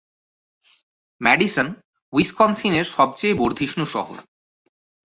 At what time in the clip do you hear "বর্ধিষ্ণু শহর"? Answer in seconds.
3.33-4.17